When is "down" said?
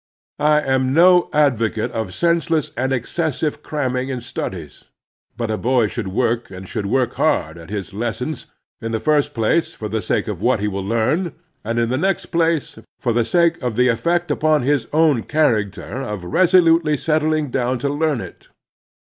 17.51-17.77